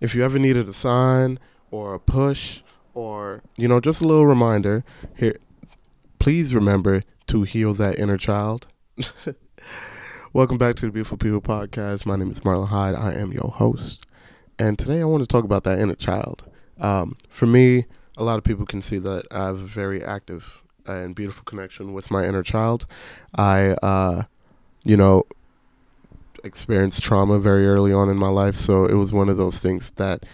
if 0.00 0.14
you 0.14 0.24
ever 0.24 0.38
needed 0.38 0.68
a 0.68 0.72
sign 0.72 1.38
or 1.70 1.94
a 1.94 2.00
push 2.00 2.62
or 2.94 3.42
you 3.56 3.68
know 3.68 3.80
just 3.80 4.00
a 4.00 4.08
little 4.08 4.26
reminder 4.26 4.84
here 5.14 5.36
please 6.18 6.54
remember 6.54 7.02
to 7.26 7.42
heal 7.42 7.72
that 7.74 7.98
inner 7.98 8.16
child. 8.16 8.66
Welcome 10.32 10.58
back 10.58 10.76
to 10.76 10.86
the 10.86 10.92
beautiful 10.92 11.18
people 11.18 11.40
podcast. 11.40 12.04
My 12.04 12.16
name 12.16 12.30
is 12.30 12.40
marlon 12.40 12.68
hyde. 12.68 12.94
I 12.94 13.12
am 13.12 13.32
your 13.32 13.50
host. 13.50 14.06
And 14.58 14.78
today 14.78 15.00
i 15.00 15.04
want 15.04 15.22
to 15.22 15.26
talk 15.26 15.44
about 15.44 15.64
that 15.64 15.78
inner 15.78 15.94
child. 15.94 16.44
Um, 16.80 17.16
for 17.28 17.46
me 17.46 17.86
a 18.16 18.24
lot 18.24 18.38
of 18.38 18.44
people 18.44 18.64
can 18.64 18.80
see 18.80 18.98
that 18.98 19.26
i 19.30 19.44
have 19.44 19.56
a 19.56 19.66
very 19.66 20.02
active 20.02 20.62
and 20.86 21.14
beautiful 21.14 21.44
connection 21.44 21.92
with 21.92 22.10
my 22.10 22.24
inner 22.24 22.42
child. 22.42 22.86
I 23.34 23.70
uh, 23.82 24.24
you 24.84 24.96
know 24.96 25.24
experienced 26.46 27.02
trauma 27.02 27.38
very 27.38 27.66
early 27.66 27.92
on 27.92 28.08
in 28.08 28.16
my 28.16 28.28
life 28.28 28.56
so 28.56 28.86
it 28.86 28.94
was 28.94 29.12
one 29.12 29.28
of 29.28 29.36
those 29.36 29.60
things 29.60 29.90
that 29.92 30.24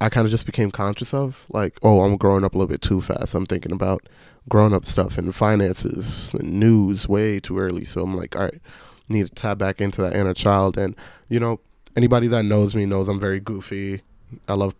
I 0.00 0.08
kind 0.08 0.24
of 0.24 0.30
just 0.30 0.46
became 0.46 0.70
conscious 0.70 1.12
of. 1.12 1.44
Like, 1.48 1.78
oh, 1.82 2.02
I'm 2.02 2.16
growing 2.16 2.44
up 2.44 2.54
a 2.54 2.58
little 2.58 2.68
bit 2.68 2.82
too 2.82 3.00
fast. 3.00 3.34
I'm 3.34 3.46
thinking 3.46 3.72
about 3.72 4.08
grown 4.48 4.72
up 4.72 4.84
stuff 4.84 5.18
and 5.18 5.34
finances 5.34 6.32
and 6.34 6.54
news 6.54 7.08
way 7.08 7.40
too 7.40 7.58
early. 7.58 7.84
So 7.84 8.02
I'm 8.02 8.16
like, 8.16 8.36
all 8.36 8.44
right, 8.44 8.60
need 9.08 9.26
to 9.26 9.34
tap 9.34 9.58
back 9.58 9.80
into 9.80 10.00
that 10.02 10.14
inner 10.14 10.34
child. 10.34 10.78
And, 10.78 10.94
you 11.28 11.40
know, 11.40 11.60
anybody 11.96 12.28
that 12.28 12.44
knows 12.44 12.74
me 12.74 12.86
knows 12.86 13.08
I'm 13.08 13.20
very 13.20 13.40
goofy. 13.40 14.02
I 14.46 14.54
love, 14.54 14.74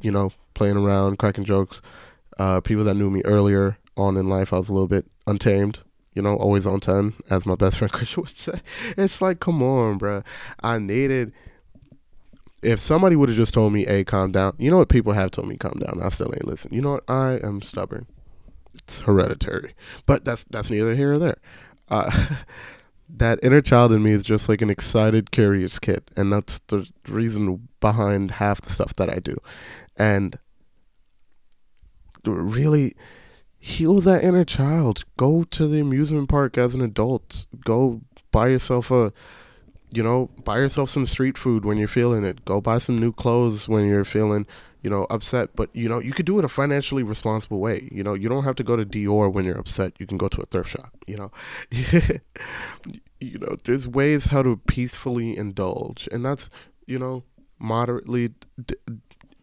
you 0.00 0.10
know, 0.10 0.32
playing 0.54 0.76
around, 0.76 1.18
cracking 1.18 1.44
jokes. 1.44 1.82
Uh, 2.38 2.60
people 2.60 2.84
that 2.84 2.94
knew 2.94 3.10
me 3.10 3.22
earlier 3.24 3.78
on 3.96 4.16
in 4.16 4.28
life, 4.28 4.52
I 4.52 4.58
was 4.58 4.68
a 4.68 4.72
little 4.72 4.88
bit 4.88 5.06
untamed, 5.26 5.78
you 6.16 6.22
know, 6.22 6.34
always 6.34 6.66
on 6.66 6.80
10, 6.80 7.14
as 7.30 7.46
my 7.46 7.54
best 7.54 7.78
friend 7.78 7.92
Christian 7.92 8.22
would 8.22 8.36
say. 8.36 8.60
It's 8.96 9.20
like, 9.20 9.38
come 9.38 9.62
on, 9.62 9.98
bro. 9.98 10.22
I 10.62 10.78
needed 10.78 11.32
if 12.62 12.80
somebody 12.80 13.16
would 13.16 13.28
have 13.28 13.36
just 13.36 13.54
told 13.54 13.72
me, 13.72 13.84
"Hey, 13.84 14.02
calm 14.02 14.32
down," 14.32 14.54
you 14.58 14.70
know 14.70 14.78
what 14.78 14.88
people 14.88 15.12
have 15.12 15.30
told 15.30 15.48
me, 15.48 15.56
"Calm 15.56 15.78
down." 15.78 16.00
I 16.02 16.08
still 16.08 16.32
ain't 16.34 16.46
listen. 16.46 16.72
You 16.72 16.80
know 16.80 16.92
what? 16.92 17.04
I 17.08 17.38
am 17.42 17.62
stubborn. 17.62 18.06
It's 18.74 19.00
hereditary, 19.00 19.74
but 20.04 20.24
that's 20.24 20.44
that's 20.50 20.70
neither 20.70 20.94
here 20.94 21.14
or 21.14 21.18
there. 21.18 21.36
Uh, 21.88 22.34
that 23.08 23.38
inner 23.42 23.60
child 23.60 23.92
in 23.92 24.02
me 24.02 24.12
is 24.12 24.24
just 24.24 24.48
like 24.48 24.62
an 24.62 24.70
excited, 24.70 25.30
curious 25.30 25.78
kid, 25.78 26.02
and 26.16 26.32
that's 26.32 26.58
the 26.66 26.88
reason 27.06 27.68
behind 27.80 28.32
half 28.32 28.60
the 28.62 28.70
stuff 28.72 28.94
that 28.94 29.10
I 29.10 29.18
do, 29.18 29.36
and 29.96 30.38
really 32.24 32.96
heal 33.66 34.00
that 34.00 34.22
inner 34.22 34.44
child. 34.44 35.04
Go 35.16 35.42
to 35.42 35.66
the 35.66 35.80
amusement 35.80 36.28
park 36.28 36.56
as 36.56 36.74
an 36.74 36.80
adult. 36.80 37.46
Go 37.64 38.00
buy 38.30 38.48
yourself 38.48 38.90
a 38.90 39.12
you 39.92 40.02
know, 40.02 40.28
buy 40.44 40.58
yourself 40.58 40.90
some 40.90 41.06
street 41.06 41.38
food 41.38 41.64
when 41.64 41.78
you're 41.78 41.88
feeling 41.88 42.24
it. 42.24 42.44
Go 42.44 42.60
buy 42.60 42.78
some 42.78 42.98
new 42.98 43.12
clothes 43.12 43.68
when 43.68 43.86
you're 43.86 44.04
feeling, 44.04 44.46
you 44.82 44.90
know, 44.90 45.06
upset. 45.10 45.50
But 45.56 45.70
you 45.74 45.88
know, 45.88 46.00
you 46.00 46.12
could 46.12 46.26
do 46.26 46.38
it 46.38 46.44
a 46.44 46.48
financially 46.48 47.02
responsible 47.02 47.58
way. 47.58 47.88
You 47.90 48.04
know, 48.04 48.14
you 48.14 48.28
don't 48.28 48.44
have 48.44 48.56
to 48.56 48.64
go 48.64 48.76
to 48.76 48.84
Dior 48.84 49.32
when 49.32 49.44
you're 49.44 49.58
upset. 49.58 49.94
You 49.98 50.06
can 50.06 50.18
go 50.18 50.28
to 50.28 50.42
a 50.42 50.46
thrift 50.46 50.70
shop. 50.70 50.92
You 51.06 51.16
know, 51.16 51.30
you 53.20 53.38
know, 53.38 53.56
there's 53.64 53.88
ways 53.88 54.26
how 54.26 54.42
to 54.42 54.56
peacefully 54.66 55.36
indulge, 55.36 56.08
and 56.12 56.24
that's 56.24 56.50
you 56.86 56.98
know, 56.98 57.22
moderately 57.58 58.34
d- 58.64 58.74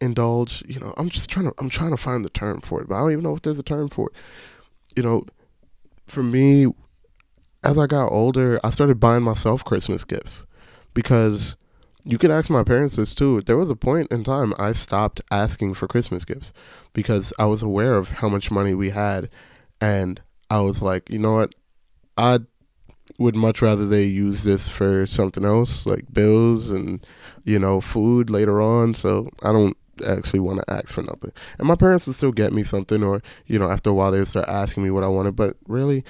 indulge. 0.00 0.62
You 0.66 0.80
know, 0.80 0.94
I'm 0.96 1.08
just 1.08 1.30
trying 1.30 1.46
to 1.46 1.54
I'm 1.58 1.68
trying 1.68 1.90
to 1.90 1.96
find 1.96 2.24
the 2.24 2.30
term 2.30 2.60
for 2.60 2.80
it, 2.80 2.88
but 2.88 2.96
I 2.96 3.00
don't 3.00 3.12
even 3.12 3.24
know 3.24 3.34
if 3.34 3.42
there's 3.42 3.58
a 3.58 3.64
term 3.64 3.88
for 3.88 4.10
it. 4.10 4.16
You 4.96 5.02
know, 5.02 5.24
for 6.06 6.22
me, 6.22 6.66
as 7.62 7.78
I 7.78 7.86
got 7.86 8.10
older, 8.10 8.58
I 8.64 8.70
started 8.70 9.00
buying 9.00 9.22
myself 9.22 9.64
Christmas 9.64 10.04
gifts 10.04 10.46
because 10.94 11.56
you 12.04 12.18
could 12.18 12.30
ask 12.30 12.50
my 12.50 12.64
parents 12.64 12.96
this 12.96 13.14
too. 13.14 13.40
There 13.40 13.56
was 13.56 13.70
a 13.70 13.76
point 13.76 14.10
in 14.10 14.24
time 14.24 14.54
I 14.58 14.72
stopped 14.72 15.20
asking 15.30 15.74
for 15.74 15.86
Christmas 15.86 16.24
gifts 16.24 16.52
because 16.92 17.32
I 17.38 17.44
was 17.44 17.62
aware 17.62 17.94
of 17.94 18.10
how 18.10 18.28
much 18.28 18.50
money 18.50 18.74
we 18.74 18.90
had 18.90 19.28
and 19.80 20.20
I 20.48 20.60
was 20.60 20.82
like, 20.82 21.10
you 21.10 21.18
know 21.18 21.32
what? 21.32 21.54
I 22.16 22.40
would 23.18 23.36
much 23.36 23.60
rather 23.60 23.86
they 23.86 24.04
use 24.04 24.44
this 24.44 24.68
for 24.68 25.04
something 25.04 25.44
else 25.44 25.84
like 25.84 26.12
bills 26.12 26.70
and 26.70 27.04
you 27.44 27.58
know 27.58 27.80
food 27.80 28.30
later 28.30 28.62
on 28.62 28.94
so 28.94 29.28
I 29.42 29.52
don't 29.52 29.76
actually 30.04 30.40
want 30.40 30.60
to 30.60 30.72
ask 30.72 30.88
for 30.88 31.02
nothing. 31.02 31.32
And 31.58 31.68
my 31.68 31.74
parents 31.74 32.06
would 32.06 32.16
still 32.16 32.32
get 32.32 32.52
me 32.52 32.62
something 32.62 33.02
or 33.02 33.22
you 33.46 33.58
know 33.58 33.70
after 33.70 33.90
a 33.90 33.94
while 33.94 34.10
they 34.10 34.18
would 34.18 34.28
start 34.28 34.48
asking 34.48 34.82
me 34.82 34.90
what 34.90 35.04
I 35.04 35.08
wanted, 35.08 35.36
but 35.36 35.56
really, 35.66 36.04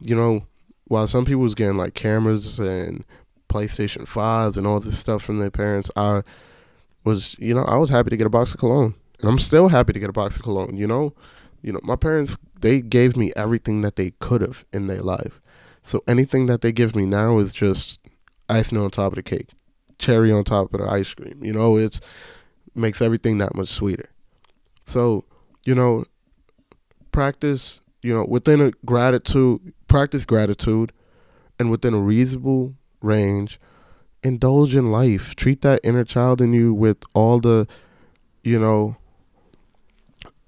you 0.00 0.14
know, 0.14 0.46
while 0.84 1.06
some 1.06 1.24
people 1.24 1.42
was 1.42 1.54
getting 1.54 1.76
like 1.76 1.94
cameras 1.94 2.58
and 2.58 3.04
PlayStation 3.48 4.02
5s 4.02 4.56
and 4.56 4.66
all 4.66 4.80
this 4.80 4.98
stuff 4.98 5.22
from 5.22 5.38
their 5.38 5.50
parents, 5.50 5.90
I 5.96 6.22
was, 7.04 7.36
you 7.38 7.54
know, 7.54 7.64
I 7.64 7.76
was 7.76 7.90
happy 7.90 8.10
to 8.10 8.16
get 8.16 8.26
a 8.26 8.30
box 8.30 8.52
of 8.52 8.60
cologne. 8.60 8.94
And 9.20 9.28
I'm 9.28 9.38
still 9.38 9.68
happy 9.68 9.92
to 9.92 9.98
get 9.98 10.10
a 10.10 10.12
box 10.12 10.36
of 10.36 10.42
cologne, 10.42 10.76
you 10.76 10.86
know? 10.86 11.14
You 11.62 11.72
know, 11.72 11.80
my 11.82 11.96
parents, 11.96 12.38
they 12.60 12.80
gave 12.80 13.16
me 13.16 13.32
everything 13.34 13.80
that 13.80 13.96
they 13.96 14.12
could 14.20 14.42
have 14.42 14.64
in 14.72 14.86
their 14.86 15.02
life. 15.02 15.40
So 15.82 16.02
anything 16.06 16.46
that 16.46 16.60
they 16.60 16.70
give 16.70 16.94
me 16.94 17.04
now 17.06 17.38
is 17.38 17.52
just 17.52 17.98
icing 18.48 18.78
on 18.78 18.90
top 18.90 19.12
of 19.12 19.16
the 19.16 19.22
cake, 19.22 19.48
cherry 19.98 20.30
on 20.30 20.44
top 20.44 20.72
of 20.72 20.80
the 20.80 20.86
ice 20.86 21.12
cream. 21.14 21.42
You 21.42 21.52
know, 21.52 21.76
it's 21.76 22.00
makes 22.78 23.02
everything 23.02 23.38
that 23.38 23.54
much 23.54 23.68
sweeter. 23.68 24.10
So, 24.84 25.24
you 25.64 25.74
know, 25.74 26.04
practice 27.12 27.80
you 28.02 28.14
know, 28.14 28.24
within 28.28 28.60
a 28.60 28.70
gratitude, 28.84 29.72
practice 29.86 30.24
gratitude, 30.24 30.92
and 31.58 31.70
within 31.70 31.94
a 31.94 31.98
reasonable 31.98 32.74
range, 33.00 33.60
indulge 34.22 34.74
in 34.74 34.90
life. 34.90 35.34
Treat 35.34 35.62
that 35.62 35.80
inner 35.82 36.04
child 36.04 36.40
in 36.40 36.52
you 36.52 36.72
with 36.72 36.98
all 37.14 37.40
the, 37.40 37.66
you 38.42 38.58
know, 38.58 38.96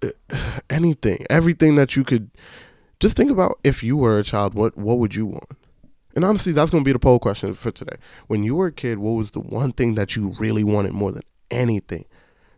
anything, 0.70 1.26
everything 1.28 1.76
that 1.76 1.96
you 1.96 2.04
could. 2.04 2.30
Just 3.00 3.16
think 3.16 3.30
about 3.30 3.58
if 3.64 3.82
you 3.82 3.96
were 3.96 4.18
a 4.18 4.24
child, 4.24 4.54
what 4.54 4.76
what 4.76 4.98
would 4.98 5.14
you 5.14 5.26
want? 5.26 5.48
And 6.14 6.24
honestly, 6.24 6.52
that's 6.52 6.70
going 6.70 6.84
to 6.84 6.88
be 6.88 6.92
the 6.92 6.98
poll 6.98 7.18
question 7.18 7.54
for 7.54 7.70
today. 7.70 7.96
When 8.26 8.42
you 8.42 8.56
were 8.56 8.66
a 8.66 8.72
kid, 8.72 8.98
what 8.98 9.12
was 9.12 9.30
the 9.30 9.40
one 9.40 9.72
thing 9.72 9.94
that 9.94 10.16
you 10.16 10.34
really 10.38 10.64
wanted 10.64 10.92
more 10.92 11.12
than 11.12 11.22
anything? 11.50 12.04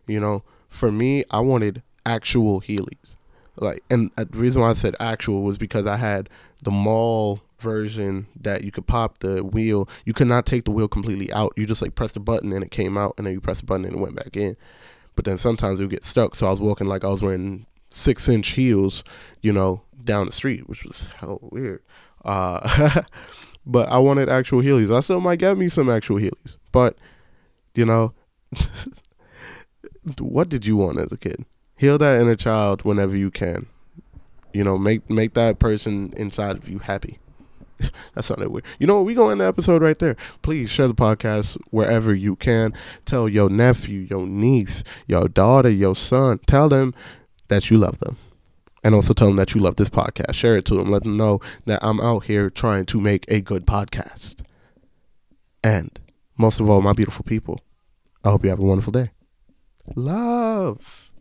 You 0.07 0.19
know, 0.19 0.43
for 0.67 0.91
me, 0.91 1.23
I 1.31 1.39
wanted 1.39 1.81
actual 2.05 2.61
Heelys 2.61 3.15
like 3.57 3.83
and 3.89 4.11
the 4.15 4.27
reason 4.31 4.61
why 4.61 4.69
I 4.69 4.73
said 4.73 4.95
actual 4.99 5.41
was 5.41 5.57
because 5.57 5.85
I 5.85 5.97
had 5.97 6.29
the 6.61 6.71
mall 6.71 7.41
version 7.59 8.27
that 8.39 8.63
you 8.63 8.71
could 8.71 8.87
pop 8.87 9.19
the 9.19 9.43
wheel. 9.43 9.87
You 10.05 10.13
could 10.13 10.27
not 10.27 10.45
take 10.45 10.65
the 10.65 10.71
wheel 10.71 10.87
completely 10.87 11.31
out. 11.31 11.53
You 11.55 11.65
just 11.65 11.81
like 11.81 11.95
press 11.95 12.13
the 12.13 12.19
button 12.19 12.51
and 12.51 12.63
it 12.63 12.71
came 12.71 12.97
out, 12.97 13.13
and 13.17 13.27
then 13.27 13.33
you 13.33 13.41
press 13.41 13.59
the 13.59 13.65
button 13.65 13.85
and 13.85 13.95
it 13.95 13.99
went 13.99 14.15
back 14.15 14.35
in. 14.35 14.57
But 15.15 15.25
then 15.25 15.37
sometimes 15.37 15.79
it 15.79 15.83
would 15.83 15.91
get 15.91 16.03
stuck, 16.03 16.35
so 16.35 16.47
I 16.47 16.49
was 16.49 16.59
walking 16.59 16.87
like 16.87 17.03
I 17.03 17.09
was 17.09 17.21
wearing 17.21 17.65
six 17.91 18.27
inch 18.27 18.49
heels, 18.49 19.03
you 19.41 19.53
know, 19.53 19.81
down 20.03 20.25
the 20.25 20.31
street, 20.31 20.67
which 20.67 20.83
was 20.83 21.07
hell 21.17 21.39
weird. 21.41 21.83
Uh, 22.25 23.01
but 23.65 23.87
I 23.89 23.99
wanted 23.99 24.29
actual 24.29 24.61
Heelys. 24.61 24.93
I 24.93 25.01
still 25.01 25.21
might 25.21 25.39
get 25.39 25.57
me 25.57 25.69
some 25.69 25.89
actual 25.89 26.17
Heelys, 26.17 26.57
but 26.71 26.97
you 27.75 27.85
know, 27.85 28.13
what 30.19 30.49
did 30.49 30.65
you 30.65 30.77
want 30.77 30.99
as 30.99 31.11
a 31.11 31.17
kid? 31.17 31.45
heal 31.83 31.97
that 31.97 32.21
inner 32.21 32.35
child 32.35 32.83
whenever 32.83 33.15
you 33.15 33.29
can. 33.29 33.67
You 34.53 34.63
know, 34.63 34.77
make 34.77 35.09
make 35.09 35.33
that 35.33 35.59
person 35.59 36.13
inside 36.15 36.55
of 36.55 36.69
you 36.69 36.79
happy. 36.79 37.19
that 38.13 38.23
sounded 38.23 38.49
weird. 38.49 38.63
You 38.79 38.87
know 38.87 39.01
what? 39.01 39.05
We 39.05 39.31
in 39.31 39.39
the 39.39 39.45
episode 39.45 39.81
right 39.81 39.97
there. 39.97 40.15
Please 40.43 40.69
share 40.69 40.87
the 40.87 40.93
podcast 40.93 41.57
wherever 41.71 42.13
you 42.13 42.35
can. 42.35 42.73
Tell 43.05 43.27
your 43.27 43.49
nephew, 43.49 44.01
your 44.09 44.27
niece, 44.27 44.83
your 45.07 45.27
daughter, 45.27 45.69
your 45.69 45.95
son. 45.95 46.39
Tell 46.45 46.69
them 46.69 46.93
that 47.47 47.69
you 47.69 47.77
love 47.77 47.99
them. 47.99 48.17
And 48.83 48.93
also 48.93 49.13
tell 49.13 49.27
them 49.27 49.37
that 49.37 49.55
you 49.55 49.61
love 49.61 49.77
this 49.77 49.89
podcast. 49.89 50.35
Share 50.35 50.57
it 50.57 50.65
to 50.65 50.75
them. 50.75 50.91
Let 50.91 51.03
them 51.03 51.17
know 51.17 51.41
that 51.65 51.79
I'm 51.83 51.99
out 51.99 52.25
here 52.25 52.49
trying 52.49 52.85
to 52.87 53.01
make 53.01 53.25
a 53.27 53.41
good 53.41 53.65
podcast. 53.65 54.35
And 55.63 55.99
most 56.37 56.59
of 56.59 56.69
all, 56.69 56.81
my 56.81 56.93
beautiful 56.93 57.23
people, 57.23 57.59
I 58.23 58.29
hope 58.29 58.43
you 58.43 58.49
have 58.49 58.59
a 58.59 58.63
wonderful 58.63 58.91
day. 58.93 59.11
Love. 59.95 61.11